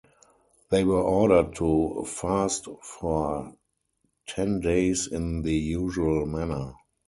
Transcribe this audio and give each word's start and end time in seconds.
They 0.71 0.83
were 0.83 0.99
ordered 1.03 1.53
to 1.57 2.05
fast 2.07 2.67
for 2.81 3.53
ten 4.27 4.59
days 4.59 5.05
in 5.05 5.43
the 5.43 5.53
usual 5.55 6.25
manner. 6.25 6.73